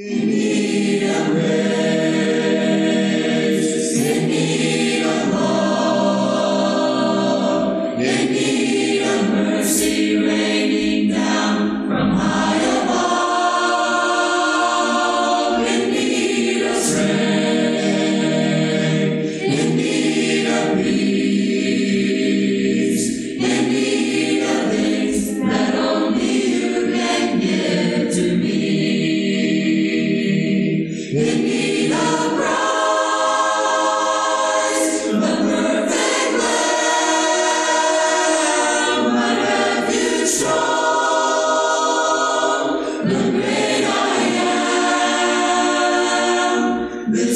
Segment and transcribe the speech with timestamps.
[0.00, 1.96] in need a grace,
[3.96, 5.47] in need of.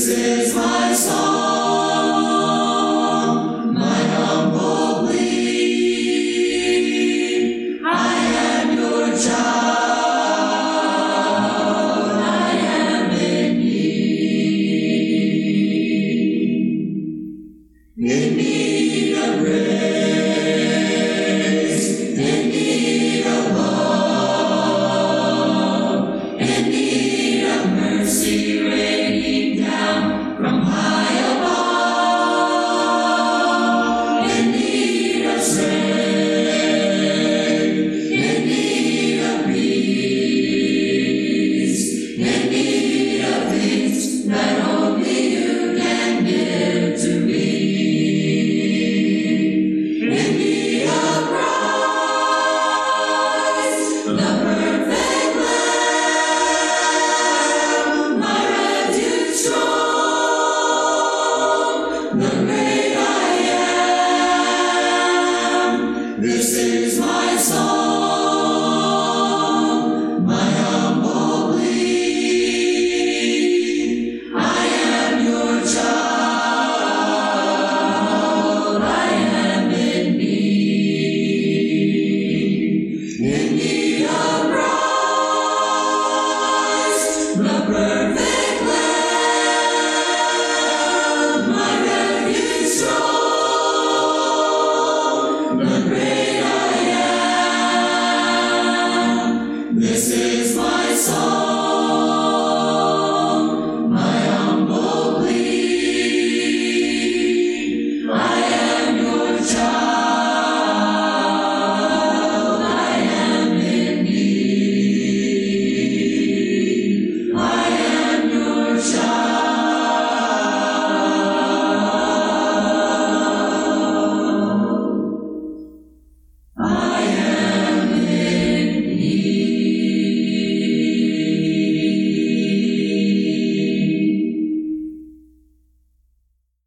[0.03, 1.32] This is my song.